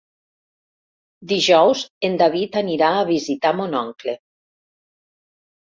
[1.31, 4.19] Dijous en David anirà a visitar mon oncle.